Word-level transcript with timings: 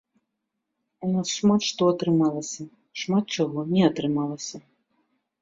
У 1.07 1.09
нас 1.15 1.27
шмат 1.39 1.61
што 1.71 1.89
атрымалася, 1.97 2.65
шмат 3.03 3.25
чаго 3.39 3.67
не 3.77 3.83
атрымалася. 3.91 4.57